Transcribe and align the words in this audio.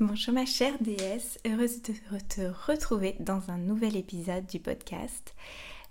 Bonjour 0.00 0.32
ma 0.32 0.46
chère 0.46 0.78
déesse, 0.80 1.38
heureuse 1.46 1.82
de 1.82 1.92
te 2.28 2.40
retrouver 2.66 3.14
dans 3.20 3.50
un 3.50 3.58
nouvel 3.58 3.94
épisode 3.94 4.46
du 4.46 4.58
podcast. 4.58 5.34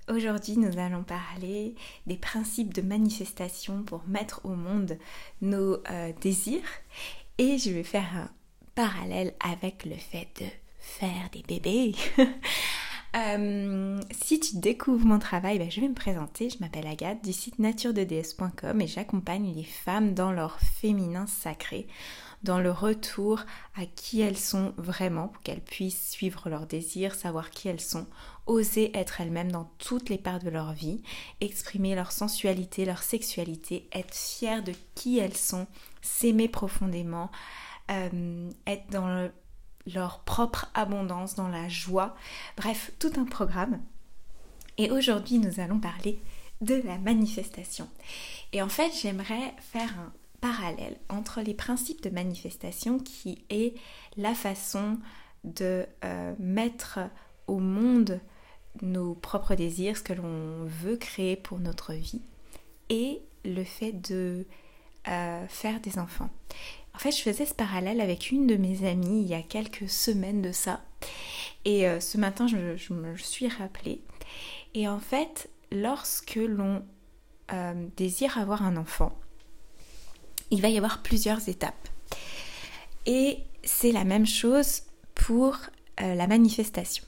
Aujourd'hui 0.09 0.57
nous 0.57 0.79
allons 0.79 1.03
parler 1.03 1.75
des 2.07 2.17
principes 2.17 2.73
de 2.73 2.81
manifestation 2.81 3.83
pour 3.83 4.03
mettre 4.07 4.41
au 4.43 4.55
monde 4.55 4.97
nos 5.41 5.77
euh, 5.89 6.11
désirs 6.19 6.67
et 7.37 7.59
je 7.59 7.69
vais 7.69 7.83
faire 7.83 8.09
un 8.15 8.29
parallèle 8.73 9.33
avec 9.39 9.85
le 9.85 9.95
fait 9.95 10.27
de 10.41 10.47
faire 10.79 11.29
des 11.31 11.43
bébés. 11.43 11.93
Euh, 13.13 13.99
si 14.09 14.39
tu 14.39 14.57
découvres 14.57 15.05
mon 15.05 15.19
travail, 15.19 15.59
ben, 15.59 15.69
je 15.69 15.81
vais 15.81 15.89
me 15.89 15.93
présenter. 15.93 16.49
Je 16.49 16.59
m'appelle 16.59 16.87
Agathe 16.87 17.21
du 17.21 17.33
site 17.33 17.59
naturededs.com 17.59 18.79
et 18.79 18.87
j'accompagne 18.87 19.53
les 19.53 19.65
femmes 19.65 20.13
dans 20.13 20.31
leur 20.31 20.59
féminin 20.61 21.27
sacré, 21.27 21.87
dans 22.43 22.59
le 22.59 22.71
retour 22.71 23.41
à 23.75 23.85
qui 23.85 24.21
elles 24.21 24.37
sont 24.37 24.73
vraiment 24.77 25.27
pour 25.27 25.41
qu'elles 25.43 25.61
puissent 25.61 26.09
suivre 26.09 26.49
leurs 26.49 26.65
désirs, 26.65 27.15
savoir 27.15 27.51
qui 27.51 27.67
elles 27.67 27.81
sont, 27.81 28.07
oser 28.47 28.95
être 28.97 29.21
elles-mêmes 29.21 29.51
dans 29.51 29.71
toutes 29.77 30.09
les 30.09 30.17
parts 30.17 30.39
de 30.39 30.49
leur 30.49 30.73
vie, 30.73 31.03
exprimer 31.39 31.95
leur 31.95 32.11
sensualité, 32.11 32.85
leur 32.85 33.03
sexualité, 33.03 33.87
être 33.91 34.15
fières 34.15 34.63
de 34.63 34.73
qui 34.95 35.19
elles 35.19 35.37
sont, 35.37 35.67
s'aimer 36.01 36.47
profondément, 36.47 37.29
euh, 37.91 38.49
être 38.65 38.89
dans 38.89 39.07
le 39.07 39.31
leur 39.87 40.19
propre 40.19 40.69
abondance, 40.73 41.35
dans 41.35 41.47
la 41.47 41.67
joie. 41.67 42.15
Bref, 42.57 42.91
tout 42.99 43.11
un 43.17 43.25
programme. 43.25 43.81
Et 44.77 44.91
aujourd'hui, 44.91 45.39
nous 45.39 45.59
allons 45.59 45.79
parler 45.79 46.21
de 46.61 46.75
la 46.75 46.97
manifestation. 46.97 47.89
Et 48.53 48.61
en 48.61 48.69
fait, 48.69 48.91
j'aimerais 49.01 49.53
faire 49.59 49.89
un 49.99 50.13
parallèle 50.41 50.97
entre 51.07 51.41
les 51.41 51.53
principes 51.53 52.01
de 52.01 52.09
manifestation 52.09 52.99
qui 52.99 53.45
est 53.49 53.75
la 54.17 54.33
façon 54.33 54.97
de 55.43 55.85
euh, 56.03 56.33
mettre 56.39 56.99
au 57.47 57.59
monde 57.59 58.19
nos 58.81 59.13
propres 59.13 59.55
désirs, 59.55 59.97
ce 59.97 60.03
que 60.03 60.13
l'on 60.13 60.65
veut 60.65 60.97
créer 60.97 61.35
pour 61.35 61.59
notre 61.59 61.93
vie, 61.93 62.21
et 62.89 63.21
le 63.45 63.63
fait 63.63 63.91
de 63.91 64.45
euh, 65.07 65.47
faire 65.47 65.79
des 65.81 65.99
enfants. 65.99 66.29
En 66.93 66.99
fait, 66.99 67.11
je 67.11 67.21
faisais 67.21 67.45
ce 67.45 67.53
parallèle 67.53 68.01
avec 68.01 68.31
une 68.31 68.47
de 68.47 68.55
mes 68.55 68.87
amies 68.87 69.21
il 69.21 69.27
y 69.27 69.33
a 69.33 69.41
quelques 69.41 69.89
semaines 69.89 70.41
de 70.41 70.51
ça. 70.51 70.81
Et 71.65 71.87
euh, 71.87 71.99
ce 71.99 72.17
matin, 72.17 72.47
je, 72.47 72.93
me 72.93 73.17
suis 73.17 73.47
rappelée. 73.47 74.01
Et 74.73 74.87
en 74.87 74.99
fait, 74.99 75.49
lorsque 75.71 76.35
l'on 76.35 76.83
désire 77.97 78.37
avoir 78.37 78.63
un 78.63 78.77
enfant, 78.77 79.11
il 80.51 80.61
va 80.61 80.69
y 80.69 80.77
avoir 80.77 81.01
plusieurs 81.01 81.49
étapes. 81.49 81.87
Et 83.05 83.39
c'est 83.63 83.91
la 83.91 84.03
même 84.03 84.25
chose 84.25 84.83
pour 85.15 85.57
euh, 86.01 86.13
la 86.15 86.27
manifestation. 86.27 87.03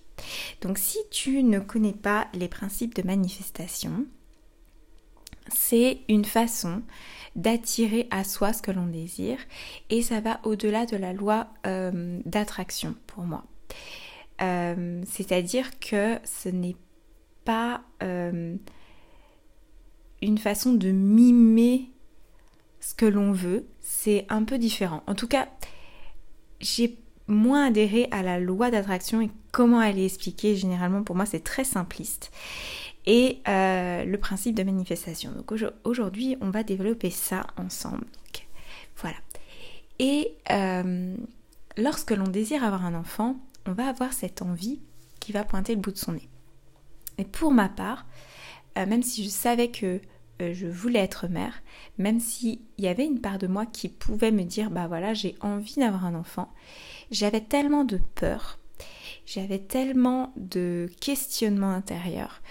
Donc 0.61 0.77
si 0.77 0.97
tu 1.11 1.43
ne 1.43 1.59
connais 1.59 1.93
pas 1.93 2.27
les 2.33 2.47
principes 2.47 2.95
de 2.95 3.03
manifestation, 3.03 4.05
c'est 5.53 5.99
une 6.07 6.25
façon 6.25 6.81
d'attirer 7.35 8.07
à 8.11 8.23
soi 8.23 8.53
ce 8.53 8.61
que 8.61 8.71
l'on 8.71 8.85
désire 8.85 9.39
et 9.89 10.01
ça 10.01 10.21
va 10.21 10.39
au-delà 10.43 10.85
de 10.85 10.95
la 10.95 11.13
loi 11.13 11.47
euh, 11.65 12.19
d'attraction 12.25 12.95
pour 13.07 13.23
moi. 13.23 13.43
Euh, 14.41 15.01
c'est-à-dire 15.05 15.79
que 15.79 16.17
ce 16.23 16.49
n'est 16.49 16.77
pas 17.43 17.81
une 20.21 20.37
façon 20.37 20.73
de 20.73 20.89
mimer 20.91 21.92
ce 22.83 22.93
que 22.93 23.05
l'on 23.05 23.31
veut, 23.31 23.65
c'est 23.81 24.25
un 24.27 24.43
peu 24.43 24.57
différent. 24.57 25.03
En 25.07 25.15
tout 25.15 25.27
cas, 25.27 25.47
j'ai 26.59 26.97
moins 27.27 27.67
adhéré 27.67 28.09
à 28.11 28.21
la 28.23 28.39
loi 28.39 28.71
d'attraction 28.71 29.21
et 29.21 29.31
comment 29.53 29.81
elle 29.81 29.97
est 29.97 30.05
expliquée. 30.05 30.57
Généralement, 30.57 31.01
pour 31.01 31.15
moi, 31.15 31.25
c'est 31.25 31.43
très 31.43 31.63
simpliste 31.63 32.29
et 33.05 33.39
euh, 33.47 34.03
le 34.03 34.17
principe 34.17 34.55
de 34.55 34.63
manifestation. 34.63 35.31
Donc 35.31 35.53
aujourd'hui, 35.85 36.35
on 36.41 36.49
va 36.49 36.63
développer 36.63 37.09
ça 37.09 37.47
ensemble. 37.57 38.05
voilà. 38.97 39.17
Et 39.99 40.33
euh, 40.51 41.15
lorsque 41.77 42.11
l'on 42.11 42.27
désire 42.27 42.65
avoir 42.65 42.85
un 42.85 42.95
enfant, 42.95 43.37
on 43.65 43.71
va 43.71 43.87
avoir 43.87 44.11
cette 44.11 44.41
envie 44.41 44.81
qui 45.21 45.31
va 45.31 45.45
pointer 45.45 45.75
le 45.75 45.79
bout 45.79 45.91
de 45.91 45.97
son 45.97 46.13
nez. 46.13 46.27
Et 47.17 47.23
pour 47.23 47.51
ma 47.51 47.69
part, 47.69 48.05
euh, 48.77 48.85
même 48.85 49.03
si 49.03 49.23
je 49.23 49.29
savais 49.29 49.69
que 49.69 50.01
je 50.39 50.67
voulais 50.67 50.99
être 50.99 51.27
mère, 51.27 51.61
même 51.97 52.19
s'il 52.19 52.59
y 52.77 52.87
avait 52.87 53.05
une 53.05 53.21
part 53.21 53.37
de 53.37 53.47
moi 53.47 53.65
qui 53.65 53.87
pouvait 53.87 54.31
me 54.31 54.43
dire 54.43 54.71
bah 54.71 54.87
voilà 54.87 55.13
j'ai 55.13 55.35
envie 55.41 55.75
d'avoir 55.75 56.05
un 56.05 56.15
enfant, 56.15 56.51
j'avais 57.11 57.41
tellement 57.41 57.85
de 57.85 57.99
peur, 58.15 58.59
j'avais 59.25 59.59
tellement 59.59 60.33
de 60.35 60.89
questionnements 60.99 61.71
intérieurs 61.71 62.41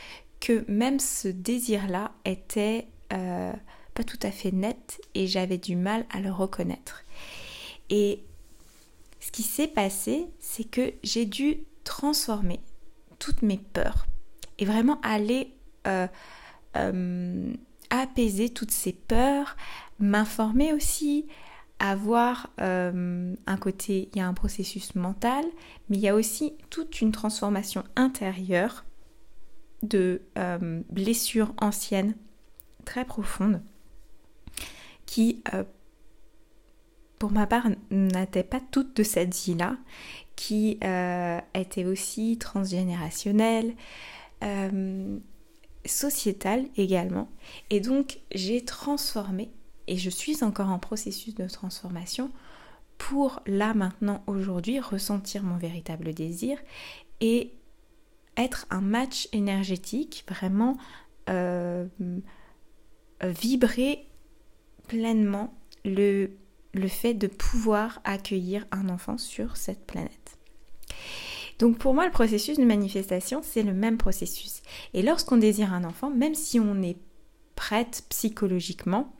que 0.40 0.64
même 0.68 0.98
ce 0.98 1.28
désir-là 1.28 2.12
était 2.24 2.88
euh, 3.12 3.52
pas 3.94 4.04
tout 4.04 4.18
à 4.22 4.30
fait 4.30 4.52
net 4.52 5.00
et 5.14 5.26
j'avais 5.26 5.58
du 5.58 5.76
mal 5.76 6.04
à 6.10 6.20
le 6.20 6.32
reconnaître. 6.32 7.04
Et 7.90 8.24
ce 9.20 9.30
qui 9.30 9.42
s'est 9.42 9.68
passé, 9.68 10.26
c'est 10.40 10.64
que 10.64 10.94
j'ai 11.04 11.26
dû 11.26 11.58
transformer 11.84 12.60
toutes 13.18 13.42
mes 13.42 13.58
peurs 13.58 14.06
et 14.58 14.64
vraiment 14.64 15.00
aller 15.02 15.54
euh, 15.86 16.08
euh, 16.76 17.54
apaiser 17.92 18.50
toutes 18.50 18.72
ces 18.72 18.92
peurs, 18.92 19.56
m'informer 20.00 20.72
aussi, 20.72 21.26
avoir 21.78 22.50
un 22.58 23.56
côté, 23.60 24.08
il 24.12 24.18
y 24.18 24.20
a 24.20 24.26
un 24.28 24.34
processus 24.34 24.94
mental, 24.94 25.44
mais 25.88 25.96
il 25.96 26.00
y 26.00 26.08
a 26.08 26.14
aussi 26.14 26.54
toute 26.70 27.00
une 27.00 27.10
transformation 27.10 27.82
intérieure 27.96 28.84
de 29.82 30.22
euh, 30.38 30.82
blessures 30.90 31.52
anciennes 31.60 32.14
très 32.84 33.04
profondes 33.04 33.60
qui, 35.06 35.42
euh, 35.52 35.64
pour 37.18 37.32
ma 37.32 37.46
part, 37.46 37.66
n'étaient 37.90 38.44
pas 38.44 38.60
toutes 38.70 38.96
de 38.96 39.02
cette 39.02 39.34
vie-là, 39.34 39.76
qui 40.36 40.78
euh, 40.82 41.40
étaient 41.54 41.84
aussi 41.84 42.38
transgénérationnelles, 42.38 43.74
sociétales 45.84 46.66
également. 46.76 47.28
Et 47.70 47.80
donc, 47.80 48.20
j'ai 48.34 48.64
transformé, 48.64 49.50
et 49.86 49.96
je 49.96 50.10
suis 50.10 50.44
encore 50.44 50.70
en 50.70 50.78
processus 50.78 51.34
de 51.34 51.48
transformation, 51.48 52.30
pour 52.98 53.40
là 53.46 53.74
maintenant, 53.74 54.22
aujourd'hui, 54.26 54.78
ressentir 54.78 55.42
mon 55.42 55.56
véritable 55.56 56.14
désir 56.14 56.58
et 57.20 57.52
être 58.36 58.66
un 58.70 58.80
match 58.80 59.28
énergétique, 59.32 60.24
vraiment 60.28 60.76
euh, 61.28 61.86
vibrer 63.22 64.06
pleinement 64.88 65.54
le, 65.84 66.30
le 66.74 66.88
fait 66.88 67.14
de 67.14 67.26
pouvoir 67.26 68.00
accueillir 68.04 68.66
un 68.70 68.88
enfant 68.88 69.18
sur 69.18 69.56
cette 69.56 69.86
planète. 69.86 70.38
Donc 71.58 71.78
pour 71.78 71.94
moi, 71.94 72.04
le 72.06 72.12
processus 72.12 72.58
de 72.58 72.64
manifestation, 72.64 73.40
c'est 73.42 73.62
le 73.62 73.72
même 73.72 73.98
processus. 73.98 74.62
Et 74.94 75.02
lorsqu'on 75.02 75.36
désire 75.36 75.72
un 75.72 75.84
enfant, 75.84 76.10
même 76.10 76.34
si 76.34 76.58
on 76.60 76.82
est 76.82 76.96
prête 77.54 78.04
psychologiquement, 78.08 79.14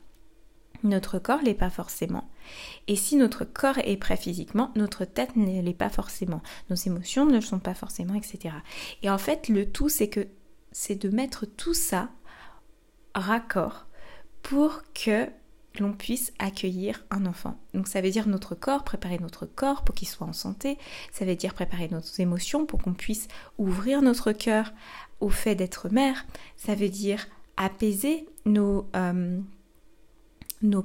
notre 0.82 1.19
corps 1.19 1.43
l'est 1.43 1.54
pas 1.54 1.70
forcément. 1.70 2.28
Et 2.88 2.97
si 2.97 3.16
notre 3.16 3.44
corps 3.44 3.78
est 3.78 3.97
prêt 3.97 4.16
physiquement, 4.16 4.72
notre 4.75 5.04
tête 5.04 5.37
ne 5.37 5.62
l'est 5.62 5.75
pas 5.75 5.91
forcément. 5.91 6.43
Nos 6.70 6.76
émotions 6.76 7.26
ne 7.26 7.37
le 7.37 7.41
sont 7.41 7.60
pas 7.60 7.75
forcément, 7.75 8.15
etc. 8.15 8.54
Et 9.03 9.10
en 9.10 9.19
fait, 9.19 9.49
le 9.49 9.70
tout, 9.70 9.88
c'est 9.88 10.09
que 10.09 10.26
c'est 10.72 10.97
de 10.97 11.09
mettre 11.09 11.47
tout 11.47 11.75
ça 11.75 12.10
raccord 13.14 13.87
pour 14.43 14.82
que 14.94 15.28
l'on 15.80 15.92
puisse 15.92 16.32
accueillir 16.38 17.04
un 17.10 17.26
enfant. 17.26 17.58
Donc 17.74 17.88
ça 17.88 18.00
veut 18.00 18.10
dire 18.10 18.28
notre 18.28 18.54
corps, 18.54 18.84
préparer 18.84 19.18
notre 19.18 19.46
corps 19.46 19.82
pour 19.84 19.94
qu'il 19.94 20.08
soit 20.08 20.26
en 20.26 20.32
santé, 20.32 20.78
ça 21.12 21.24
veut 21.24 21.36
dire 21.36 21.54
préparer 21.54 21.88
nos 21.88 22.00
émotions 22.19 22.66
pour 22.66 22.82
qu'on 22.82 22.94
puisse 22.94 23.28
ouvrir 23.58 24.02
notre 24.02 24.32
cœur 24.32 24.72
au 25.20 25.30
fait 25.30 25.54
d'être 25.54 25.88
mère, 25.88 26.26
ça 26.56 26.74
veut 26.74 26.88
dire 26.88 27.26
apaiser 27.56 28.26
nos, 28.44 28.88
euh, 28.96 29.40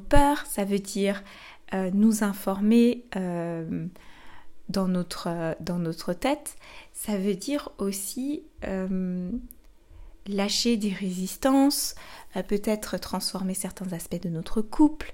peurs, 0.10 0.46
ça 0.46 0.64
veut 0.64 0.80
dire 0.80 1.24
euh, 1.74 1.90
nous 1.94 2.24
informer 2.24 3.04
euh, 3.16 3.88
dans, 4.70 4.88
notre, 4.88 6.14
tête, 6.14 6.56
ça 6.94 7.18
veut 7.18 7.36
dire 7.36 7.70
aussi 7.78 8.44
lâcher 10.28 10.78
des 10.78 10.92
résistances, 10.92 11.96
peut-être 12.44 12.98
transformer 12.98 13.54
certains 13.54 13.92
aspects 13.94 14.22
de 14.22 14.30
notre 14.30 14.62
couple, 14.62 15.14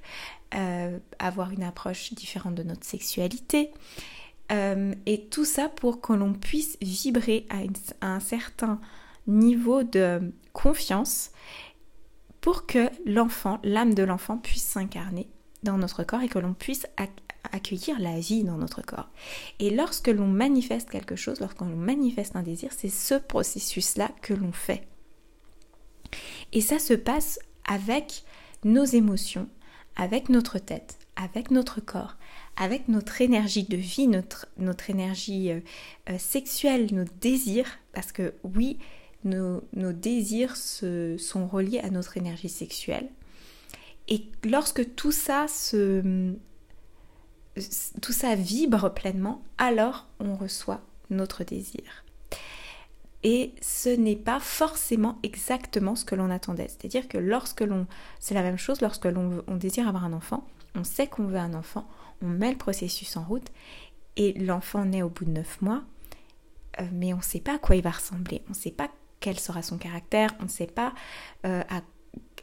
avoir 1.19 1.51
une 1.51 1.63
approche 1.63 2.13
différente 2.13 2.55
de 2.55 2.63
notre 2.63 2.85
sexualité. 2.85 3.71
et 4.51 5.27
tout 5.31 5.45
ça 5.45 5.69
pour 5.69 6.01
que 6.01 6.13
l'on 6.13 6.33
puisse 6.33 6.77
vibrer 6.81 7.47
à 7.49 8.07
un 8.07 8.19
certain 8.19 8.79
niveau 9.27 9.83
de 9.83 10.33
confiance 10.51 11.31
pour 12.41 12.65
que 12.65 12.89
l'enfant, 13.05 13.59
l'âme 13.63 13.93
de 13.93 14.03
l'enfant 14.03 14.37
puisse 14.37 14.63
s'incarner 14.63 15.29
dans 15.63 15.77
notre 15.77 16.03
corps 16.03 16.21
et 16.21 16.27
que 16.27 16.39
l'on 16.39 16.53
puisse 16.53 16.85
accueillir 17.53 17.99
la 17.99 18.19
vie 18.19 18.43
dans 18.43 18.57
notre 18.57 18.81
corps. 18.81 19.09
Et 19.59 19.69
lorsque 19.69 20.09
l'on 20.09 20.27
manifeste 20.27 20.89
quelque 20.89 21.15
chose, 21.15 21.39
lorsque 21.39 21.61
l'on 21.61 21.67
manifeste 21.67 22.35
un 22.35 22.43
désir, 22.43 22.71
c'est 22.75 22.89
ce 22.89 23.15
processus-là 23.15 24.09
que 24.21 24.33
l'on 24.33 24.51
fait. 24.51 24.85
Et 26.53 26.61
ça 26.61 26.79
se 26.79 26.94
passe 26.94 27.39
avec 27.67 28.23
nos 28.63 28.85
émotions, 28.85 29.50
avec 29.95 30.29
notre 30.29 30.59
tête, 30.59 31.00
avec 31.15 31.51
notre 31.51 31.81
corps, 31.81 32.15
avec 32.55 32.88
notre 32.88 33.21
énergie 33.21 33.63
de 33.63 33.75
vie, 33.75 34.07
notre, 34.07 34.47
énergie 34.89 35.51
euh, 35.51 35.59
euh, 36.09 36.17
sexuelle, 36.17 36.94
nos 36.94 37.05
désirs, 37.19 37.79
parce 37.91 38.11
que 38.11 38.35
oui, 38.44 38.77
nos, 39.23 39.61
désirs 39.73 40.55
sont 40.55 41.47
reliés 41.47 41.79
à 41.79 41.89
notre 41.89 42.17
énergie 42.17 42.50
sexuelle. 42.50 43.09
Et 44.07 44.25
lorsque 44.44 44.95
tout 44.95 45.11
ça 45.11 45.47
vibre 48.35 48.94
pleinement, 48.94 49.41
alors 49.57 50.07
on 50.19 50.35
reçoit 50.35 50.81
notre 51.09 51.44
désir. 51.44 52.02
Et 53.23 53.53
ce 53.61 53.89
n'est 53.89 54.17
pas 54.17 54.39
forcément 54.39 55.17
exactement 55.23 55.95
ce 55.95 56.03
que 56.03 56.15
l'on 56.15 56.29
attendait. 56.29 56.67
C'est-à-dire 56.67 57.07
que 57.07 57.17
lorsque 57.17 57.61
l'on... 57.61 57.87
C'est 58.19 58.33
la 58.33 58.41
même 58.41 58.57
chose 58.57 58.81
lorsque 58.81 59.05
l'on 59.05 59.43
on 59.47 59.55
désire 59.55 59.87
avoir 59.87 60.03
un 60.03 60.13
enfant, 60.13 60.45
on 60.75 60.83
sait 60.83 61.07
qu'on 61.07 61.27
veut 61.27 61.37
un 61.37 61.53
enfant, 61.53 61.87
on 62.21 62.27
met 62.27 62.51
le 62.51 62.57
processus 62.57 63.15
en 63.17 63.23
route 63.23 63.47
et 64.15 64.33
l'enfant 64.33 64.85
naît 64.85 65.03
au 65.03 65.09
bout 65.09 65.25
de 65.25 65.31
9 65.31 65.61
mois, 65.61 65.83
euh, 66.79 66.85
mais 66.91 67.13
on 67.13 67.17
ne 67.17 67.21
sait 67.21 67.39
pas 67.39 67.55
à 67.55 67.59
quoi 67.59 67.75
il 67.75 67.83
va 67.83 67.91
ressembler, 67.91 68.41
on 68.47 68.51
ne 68.51 68.55
sait 68.55 68.71
pas 68.71 68.89
quel 69.19 69.39
sera 69.39 69.61
son 69.61 69.77
caractère, 69.77 70.35
on 70.39 70.43
ne 70.43 70.49
sait 70.49 70.67
pas 70.67 70.93
euh, 71.45 71.63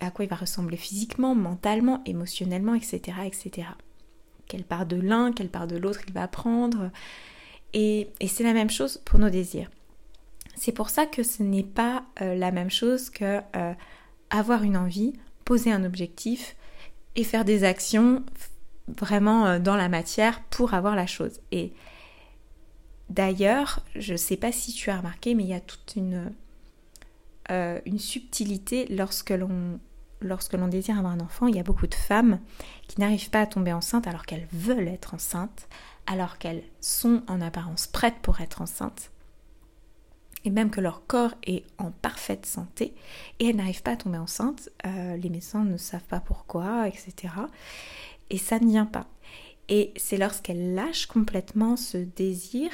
à, 0.00 0.11
quoi 0.11 0.25
il 0.25 0.29
va 0.29 0.37
ressembler 0.37 0.76
physiquement, 0.76 1.35
mentalement, 1.35 2.03
émotionnellement, 2.06 2.75
etc. 2.75 3.19
etc. 3.26 3.69
Quelle 4.47 4.65
part 4.65 4.87
de 4.87 4.97
l'un, 4.97 5.33
quelle 5.33 5.50
part 5.50 5.67
de 5.67 5.76
l'autre 5.76 6.00
il 6.09 6.15
va 6.15 6.26
prendre. 6.26 6.91
Et, 7.75 8.11
c'est 8.26 8.43
la 8.43 8.55
même 8.55 8.71
chose 8.71 9.00
pour 9.05 9.19
nos 9.19 9.31
désirs. 9.31 9.71
C'est 10.56 10.73
pour 10.73 10.91
ça 10.91 11.06
que 11.06 11.23
ce 11.23 11.43
n'est 11.43 11.62
pas 11.62 12.05
euh, 12.20 12.35
la 12.35 12.50
même 12.50 12.70
chose 12.70 13.11
que 13.11 13.41
avoir 14.31 14.62
une 14.62 14.76
envie, 14.76 15.14
poser 15.44 15.73
un 15.73 15.85
objectif 15.85 16.55
et 17.17 17.25
faire 17.25 17.44
des 17.44 17.64
actions 17.64 18.23
vraiment 18.87 19.58
dans 19.58 19.75
la 19.75 19.88
matière 19.88 20.41
pour 20.50 20.73
avoir 20.73 20.94
la 20.94 21.08
chose. 21.08 21.41
Et 21.50 21.73
d'ailleurs, 23.08 23.81
je 23.97 24.12
ne 24.12 24.17
sais 24.17 24.37
pas 24.37 24.52
si 24.52 24.73
tu 24.73 24.91
as 24.91 24.99
remarqué, 24.99 25.35
mais 25.35 25.43
il 25.43 25.49
y 25.49 25.55
a 25.55 25.61
toute 25.61 25.94
une, 25.97 26.32
euh, 27.50 27.81
une 27.85 27.99
subtilité 27.99 28.87
lorsque 28.88 29.31
l'on 29.31 29.81
lorsque 30.23 30.52
l'on 30.52 30.69
désire 30.69 30.99
avoir 30.99 31.14
un 31.14 31.20
enfant, 31.20 31.47
il 31.47 31.56
y 31.56 31.58
a 31.58 31.62
beaucoup 31.62 31.87
de 31.87 31.94
femmes 31.94 32.41
qui 32.88 33.00
n'arrivent 33.00 33.31
pas 33.31 33.41
à 33.41 33.47
tomber 33.47 33.73
enceinte 33.73 34.06
alors 34.06 34.26
qu'elles 34.26 34.47
veulent 34.52 34.88
être 34.88 35.14
enceintes, 35.14 35.67
alors 36.06 36.37
qu'elles 36.37 36.62
sont 36.82 37.23
en 37.26 37.41
apparence 37.41 37.87
prêtes 37.87 38.19
pour 38.20 38.43
être 38.43 38.61
enceintes, 38.61 39.12
et 40.45 40.51
même 40.51 40.71
que 40.71 40.81
leur 40.81 41.07
corps 41.07 41.35
est 41.45 41.65
en 41.79 41.91
parfaite 41.91 42.47
santé, 42.47 42.95
et 43.39 43.49
elles 43.49 43.57
n'arrivent 43.57 43.83
pas 43.83 43.93
à 43.93 43.97
tomber 43.97 44.19
enceinte, 44.19 44.71
euh, 44.87 45.17
les 45.17 45.29
médecins 45.29 45.65
ne 45.65 45.77
savent 45.77 46.05
pas 46.05 46.21
pourquoi, 46.21 46.89
etc. 46.89 47.35
Et 48.31 48.39
ça 48.39 48.59
ne 48.59 48.67
vient 48.67 48.87
pas. 48.87 49.07
Et 49.69 49.93
c'est 49.97 50.17
lorsqu'elles 50.17 50.75
lâchent 50.75 51.07
complètement 51.07 51.77
ce 51.77 51.99
désir 51.99 52.71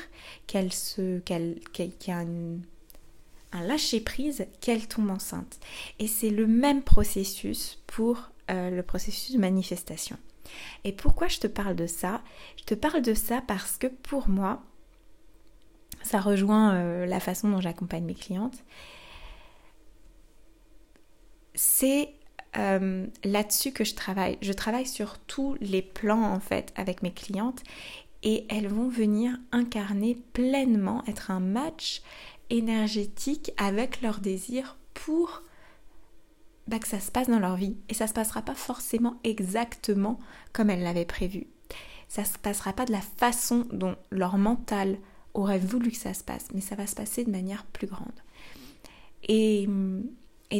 qu'elle 0.46 0.72
se, 0.72 1.18
qu'elle, 1.20 1.60
y 1.78 2.10
a 2.10 2.18
un 2.18 3.62
lâcher-prise 3.62 4.46
qu'elle 4.60 4.88
tombe 4.88 5.10
enceinte. 5.10 5.60
Et 5.98 6.06
c'est 6.06 6.30
le 6.30 6.46
même 6.46 6.82
processus 6.82 7.82
pour 7.86 8.30
euh, 8.50 8.70
le 8.70 8.82
processus 8.82 9.34
de 9.34 9.40
manifestation. 9.40 10.16
Et 10.84 10.92
pourquoi 10.92 11.28
je 11.28 11.38
te 11.38 11.46
parle 11.46 11.76
de 11.76 11.86
ça? 11.86 12.22
Je 12.58 12.64
te 12.64 12.74
parle 12.74 13.02
de 13.02 13.14
ça 13.14 13.42
parce 13.46 13.76
que 13.76 13.88
pour 13.88 14.28
moi, 14.28 14.62
ça 16.02 16.20
rejoint 16.20 16.74
euh, 16.74 17.06
la 17.06 17.20
façon 17.20 17.50
dont 17.50 17.60
j'accompagne 17.60 18.04
mes 18.04 18.14
clientes. 18.14 18.62
C'est 21.54 22.10
euh, 22.56 23.06
là-dessus 23.24 23.72
que 23.72 23.84
je 23.84 23.94
travaille. 23.94 24.38
Je 24.40 24.52
travaille 24.52 24.86
sur 24.86 25.18
tous 25.18 25.56
les 25.60 25.82
plans 25.82 26.22
en 26.22 26.40
fait 26.40 26.72
avec 26.76 27.02
mes 27.02 27.12
clientes 27.12 27.62
et 28.22 28.46
elles 28.48 28.68
vont 28.68 28.88
venir 28.88 29.38
incarner 29.52 30.16
pleinement, 30.32 31.02
être 31.06 31.30
un 31.30 31.40
match 31.40 32.02
énergétique 32.50 33.52
avec 33.56 34.00
leurs 34.00 34.20
désirs 34.20 34.76
pour 34.94 35.42
bah, 36.66 36.78
que 36.78 36.88
ça 36.88 37.00
se 37.00 37.10
passe 37.10 37.28
dans 37.28 37.38
leur 37.38 37.56
vie. 37.56 37.76
Et 37.88 37.94
ça 37.94 38.06
se 38.06 38.14
passera 38.14 38.42
pas 38.42 38.54
forcément 38.54 39.16
exactement 39.24 40.18
comme 40.52 40.70
elles 40.70 40.82
l'avaient 40.82 41.04
prévu. 41.04 41.46
Ça 42.08 42.24
se 42.24 42.38
passera 42.38 42.72
pas 42.72 42.84
de 42.84 42.92
la 42.92 43.00
façon 43.00 43.66
dont 43.72 43.96
leur 44.10 44.38
mental 44.38 44.98
aurait 45.36 45.58
voulu 45.58 45.90
que 45.90 45.96
ça 45.96 46.14
se 46.14 46.24
passe, 46.24 46.48
mais 46.54 46.60
ça 46.60 46.74
va 46.74 46.86
se 46.86 46.94
passer 46.94 47.24
de 47.24 47.30
manière 47.30 47.64
plus 47.66 47.86
grande. 47.86 48.08
Et, 49.28 49.68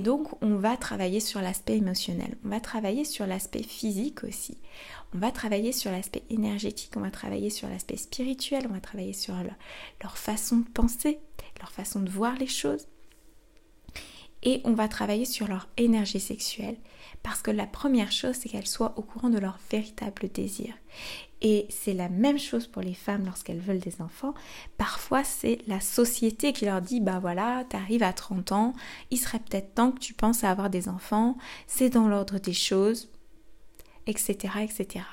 donc, 0.01 0.43
on 0.43 0.57
va 0.57 0.77
travailler 0.77 1.21
sur 1.21 1.41
l'aspect 1.41 1.77
émotionnel, 1.77 2.37
on 2.45 2.49
va 2.49 2.61
travailler 2.61 3.05
sur 3.05 3.27
l'aspect 3.27 3.63
physique 3.63 4.25
aussi, 4.25 4.59
on 5.15 5.19
va 5.19 5.31
travailler 5.31 5.73
sur 5.73 5.91
l'aspect 5.91 6.23
énergétique, 6.31 6.93
on 6.97 7.01
va 7.01 7.11
travailler 7.11 7.51
sur 7.51 7.69
l'aspect 7.69 7.97
spirituel, 7.97 8.67
on 8.69 8.73
va 8.73 8.81
travailler 8.81 9.13
sur 9.13 9.35
leur 10.03 10.19
façon 10.19 10.59
de 10.59 10.69
penser, 10.69 11.19
leur 11.61 11.71
façon 11.71 12.01
de 12.01 12.11
voir 12.11 12.37
les 12.37 12.49
choses. 12.49 12.87
Et 14.43 14.61
on 14.65 14.75
va 14.75 14.89
travailler 14.89 15.25
sur 15.25 15.49
leur 15.49 15.69
énergie 15.77 16.21
sexuelle 16.21 16.77
parce 17.23 17.43
que 17.43 17.51
la 17.51 17.67
première 17.67 18.13
chose, 18.13 18.37
c'est 18.37 18.49
qu'elles 18.49 18.67
soient 18.67 18.95
au 18.97 19.03
courant 19.03 19.31
de 19.31 19.39
leur 19.39 19.59
véritable 19.71 20.29
désir. 20.33 20.75
Et 21.43 21.67
c'est 21.69 21.93
la 21.93 22.09
même 22.09 22.39
chose 22.39 22.67
pour 22.67 22.83
les 22.83 22.95
femmes 22.95 23.25
lorsqu'elles 23.25 23.59
veulent 23.61 23.81
des 23.81 24.01
enfants. 24.01 24.33
Parfois, 24.79 25.25
c'est 25.25 25.59
la 25.67 25.81
société 25.81 26.53
qui 26.53 26.65
leur 26.65 26.81
dit, 26.81 27.01
bah 27.01 27.19
voilà, 27.19 27.65
t'arrives 27.69 28.03
à 28.03 28.13
30 28.13 28.53
ans, 28.53 28.73
il 29.11 29.19
serait 29.19 29.41
peut-être 29.41 29.75
temps 29.75 29.93
que 29.93 29.99
tu 29.99 30.15
penses 30.15 30.45
à 30.45 30.51
avoir 30.51 30.71
des 30.71 30.89
enfants, 30.89 31.37
c'est 31.67 31.91
dans 31.91 32.09
l'ordre 32.09 32.39
des 32.39 32.53
choses, 32.53 33.11
etc., 34.07 34.55
etc. 34.63 35.05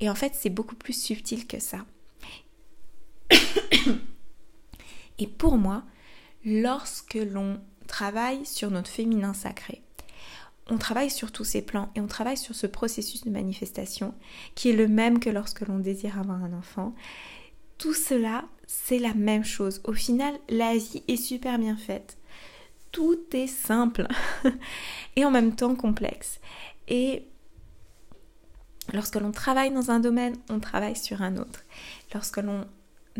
Et 0.00 0.08
en 0.08 0.14
fait, 0.14 0.34
c'est 0.34 0.50
beaucoup 0.50 0.76
plus 0.76 0.98
subtil 1.00 1.46
que 1.46 1.60
ça. 1.60 1.84
Et 5.18 5.26
pour 5.26 5.58
moi, 5.58 5.84
lorsque 6.44 7.14
l'on 7.14 7.60
travaille 7.90 8.46
sur 8.46 8.70
notre 8.70 8.88
féminin 8.88 9.34
sacré, 9.34 9.82
on 10.70 10.78
travaille 10.78 11.10
sur 11.10 11.32
tous 11.32 11.44
ces 11.44 11.62
plans 11.62 11.90
et 11.96 12.00
on 12.00 12.06
travaille 12.06 12.36
sur 12.36 12.54
ce 12.54 12.68
processus 12.68 13.24
de 13.24 13.30
manifestation 13.30 14.14
qui 14.54 14.70
est 14.70 14.76
le 14.76 14.86
même 14.86 15.18
que 15.18 15.28
lorsque 15.28 15.66
l'on 15.66 15.78
désire 15.78 16.18
avoir 16.18 16.42
un 16.42 16.52
enfant. 16.52 16.94
Tout 17.76 17.94
cela, 17.94 18.44
c'est 18.66 18.98
la 18.98 19.14
même 19.14 19.44
chose. 19.44 19.80
Au 19.84 19.92
final, 19.92 20.34
la 20.48 20.76
vie 20.76 21.02
est 21.08 21.16
super 21.16 21.58
bien 21.58 21.76
faite. 21.76 22.18
Tout 22.92 23.18
est 23.32 23.48
simple 23.48 24.06
et 25.16 25.24
en 25.24 25.30
même 25.32 25.56
temps 25.56 25.74
complexe. 25.74 26.40
Et 26.86 27.26
lorsque 28.92 29.16
l'on 29.16 29.32
travaille 29.32 29.72
dans 29.72 29.90
un 29.90 29.98
domaine, 29.98 30.36
on 30.50 30.60
travaille 30.60 30.96
sur 30.96 31.20
un 31.22 31.36
autre. 31.36 31.64
Lorsque 32.14 32.38
l'on 32.38 32.64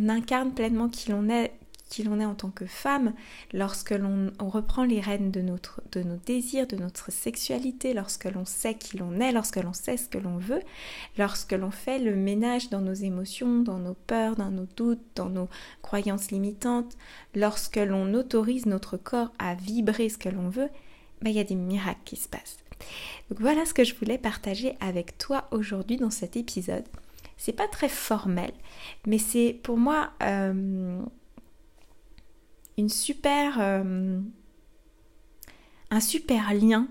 incarne 0.09 0.55
pleinement 0.55 0.89
qui 0.89 1.11
l'on 1.11 1.29
est 1.29 1.53
qui 1.91 2.05
l'on 2.05 2.21
est 2.21 2.25
en 2.25 2.35
tant 2.35 2.51
que 2.51 2.65
femme, 2.65 3.13
lorsque 3.53 3.91
l'on 3.91 4.31
reprend 4.39 4.85
les 4.85 5.01
rênes 5.01 5.31
de, 5.31 5.43
notre, 5.43 5.83
de 5.93 6.03
nos 6.03 6.17
désirs, 6.17 6.67
de 6.67 6.77
notre 6.77 7.13
sexualité, 7.13 7.93
lorsque 7.93 8.25
l'on 8.25 8.47
sait 8.47 8.75
qui 8.75 8.97
l'on 8.97 9.21
est, 9.21 9.33
lorsque 9.33 9.57
l'on 9.57 9.75
sait 9.75 9.99
ce 9.99 10.09
que 10.09 10.17
l'on 10.17 10.39
veut, 10.39 10.63
lorsque 11.19 11.53
l'on 11.53 11.71
fait 11.71 11.99
le 11.99 12.17
ménage 12.17 12.71
dans 12.71 12.81
nos 12.81 12.95
émotions, 12.95 13.61
dans 13.61 13.79
nos 13.79 13.95
peurs, 14.07 14.37
dans 14.37 14.51
nos 14.51 14.67
doutes, 14.77 15.05
dans 15.17 15.29
nos 15.29 15.49
croyances 15.83 16.31
limitantes, 16.31 16.97
lorsque 17.35 17.77
l'on 17.77 18.15
autorise 18.15 18.67
notre 18.67 18.97
corps 18.97 19.33
à 19.39 19.55
vibrer 19.55 20.09
ce 20.09 20.19
que 20.19 20.29
l'on 20.29 20.49
veut, 20.49 20.71
ben, 21.21 21.31
il 21.31 21.37
y 21.37 21.41
a 21.41 21.45
des 21.45 21.57
miracles 21.57 22.01
qui 22.05 22.17
se 22.17 22.29
passent. 22.29 22.59
Donc 23.29 23.41
voilà 23.41 23.67
ce 23.67 23.75
que 23.75 23.85
je 23.85 23.95
voulais 23.95 24.17
partager 24.17 24.77
avec 24.81 25.19
toi 25.19 25.49
aujourd'hui 25.51 25.97
dans 25.97 26.11
cet 26.11 26.37
épisode. 26.37 26.85
C'est 27.37 27.53
pas 27.53 27.69
très 27.69 27.89
formel, 27.89 28.53
mais 29.07 29.19
c'est 29.19 29.59
pour 29.63 29.79
moi 29.79 30.11
euh, 30.23 31.01
super, 32.89 33.59
euh, 33.61 34.21
un 35.91 36.01
super 36.01 36.55
lien 36.55 36.89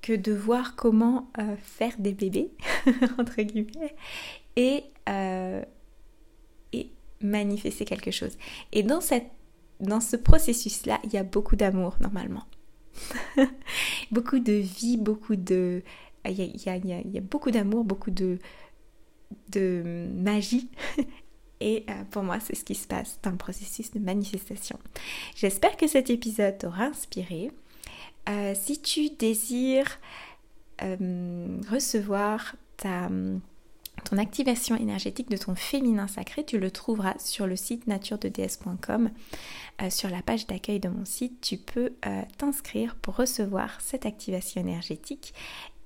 que 0.00 0.12
de 0.12 0.32
voir 0.32 0.76
comment 0.76 1.30
euh, 1.38 1.56
faire 1.56 1.94
des 1.98 2.12
bébés, 2.12 2.52
entre 3.18 3.42
guillemets, 3.42 3.96
et, 4.56 4.84
euh, 5.08 5.62
et 6.72 6.92
manifester 7.20 7.84
quelque 7.84 8.10
chose. 8.10 8.36
Et 8.72 8.82
dans, 8.82 9.00
ce 9.00 10.16
processus-là, 10.16 11.00
il 11.04 11.12
y 11.12 11.16
a 11.16 11.24
beaucoup 11.24 11.56
d'amour 11.56 11.96
normalement. 12.00 12.44
beaucoup 14.10 14.38
de 14.38 14.52
vie, 14.52 14.96
beaucoup 14.96 15.36
de... 15.36 15.82
Il 16.28 16.34
y 16.34 17.18
a 17.18 17.20
beaucoup 17.20 17.50
d'amour, 17.50 17.84
beaucoup 17.84 18.10
de, 18.10 18.38
de 19.50 20.06
magie 20.14 20.68
et 21.60 21.84
euh, 21.88 21.92
pour 22.10 22.22
moi, 22.22 22.38
c'est 22.40 22.54
ce 22.54 22.64
qui 22.64 22.74
se 22.74 22.86
passe 22.86 23.18
dans 23.22 23.30
le 23.30 23.36
processus 23.36 23.90
de 23.90 23.98
manifestation. 23.98 24.78
J'espère 25.36 25.76
que 25.76 25.86
cet 25.86 26.10
épisode 26.10 26.58
t'aura 26.58 26.84
inspiré. 26.84 27.50
Euh, 28.28 28.54
si 28.54 28.80
tu 28.80 29.10
désires 29.10 29.98
euh, 30.82 31.58
recevoir 31.70 32.56
ta 32.76 33.08
ton 34.04 34.16
activation 34.16 34.76
énergétique 34.76 35.28
de 35.28 35.36
ton 35.36 35.56
féminin 35.56 36.06
sacré, 36.06 36.44
tu 36.44 36.60
le 36.60 36.70
trouveras 36.70 37.14
sur 37.18 37.48
le 37.48 37.56
site 37.56 37.88
naturededs.com. 37.88 39.10
Euh, 39.82 39.90
sur 39.90 40.08
la 40.08 40.22
page 40.22 40.46
d'accueil 40.46 40.78
de 40.78 40.88
mon 40.88 41.04
site, 41.04 41.40
tu 41.40 41.56
peux 41.56 41.94
t'inscrire 42.38 42.94
pour 42.94 43.16
recevoir 43.16 43.80
cette 43.80 44.06
activation 44.06 44.60
énergétique 44.60 45.34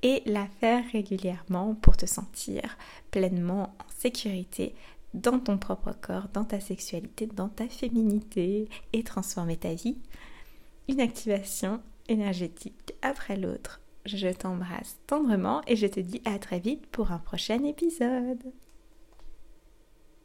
et 0.02 0.23
la 0.26 0.47
faire 0.61 0.85
régulièrement 0.93 1.75
pour 1.75 1.97
te 1.97 2.05
sentir 2.05 2.76
pleinement 3.11 3.75
en 3.79 3.91
sécurité 3.99 4.75
dans 5.14 5.38
ton 5.38 5.59
propre 5.59 5.92
corps, 6.00 6.28
dans 6.33 6.45
ta 6.45 6.61
sexualité, 6.61 7.26
dans 7.26 7.49
ta 7.49 7.69
féminité 7.69 8.69
et 8.92 9.02
transformer 9.02 9.57
ta 9.57 9.75
vie. 9.75 9.99
Une 10.88 11.00
activation 11.00 11.81
énergétique 12.09 12.95
après 13.02 13.37
l'autre 13.37 13.83
je 14.04 14.28
t'embrasse 14.28 14.99
tendrement 15.07 15.62
et 15.66 15.76
je 15.76 15.87
te 15.87 16.00
dis 16.00 16.23
à 16.25 16.38
très 16.38 16.59
vite 16.59 16.87
pour 16.87 17.12
un 17.12 17.19
prochain 17.19 17.62
épisode. 17.64 18.42